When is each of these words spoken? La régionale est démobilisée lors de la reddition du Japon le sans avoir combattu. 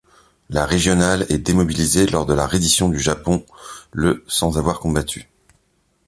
La 0.49 0.65
régionale 0.65 1.27
est 1.29 1.37
démobilisée 1.37 2.07
lors 2.07 2.25
de 2.25 2.33
la 2.33 2.47
reddition 2.47 2.89
du 2.89 2.97
Japon 2.99 3.45
le 3.91 4.25
sans 4.27 4.57
avoir 4.57 4.79
combattu. 4.79 5.29